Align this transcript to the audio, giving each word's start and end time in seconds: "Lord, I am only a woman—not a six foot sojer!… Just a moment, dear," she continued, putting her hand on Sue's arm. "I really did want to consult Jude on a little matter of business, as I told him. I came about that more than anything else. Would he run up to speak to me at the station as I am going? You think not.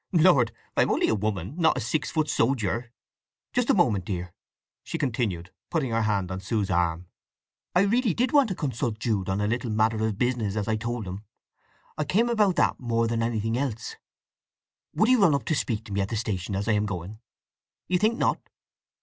"Lord, 0.13 0.51
I 0.75 0.81
am 0.81 0.89
only 0.89 1.09
a 1.09 1.13
woman—not 1.13 1.77
a 1.77 1.79
six 1.79 2.09
foot 2.09 2.25
sojer!… 2.27 2.91
Just 3.53 3.69
a 3.69 3.75
moment, 3.75 4.03
dear," 4.03 4.33
she 4.83 4.97
continued, 4.97 5.51
putting 5.69 5.91
her 5.91 6.01
hand 6.01 6.31
on 6.31 6.39
Sue's 6.39 6.71
arm. 6.71 7.05
"I 7.75 7.81
really 7.81 8.15
did 8.15 8.31
want 8.31 8.49
to 8.49 8.55
consult 8.55 8.97
Jude 8.97 9.29
on 9.29 9.39
a 9.39 9.45
little 9.45 9.69
matter 9.69 10.03
of 10.03 10.17
business, 10.17 10.55
as 10.55 10.67
I 10.67 10.75
told 10.75 11.05
him. 11.07 11.23
I 11.99 12.03
came 12.03 12.29
about 12.29 12.55
that 12.55 12.79
more 12.79 13.05
than 13.07 13.21
anything 13.21 13.55
else. 13.59 13.95
Would 14.95 15.07
he 15.07 15.15
run 15.15 15.35
up 15.35 15.45
to 15.45 15.53
speak 15.53 15.83
to 15.85 15.93
me 15.93 16.01
at 16.01 16.09
the 16.09 16.17
station 16.17 16.55
as 16.55 16.67
I 16.67 16.71
am 16.71 16.87
going? 16.87 17.19
You 17.87 17.99
think 17.99 18.17
not. 18.17 18.41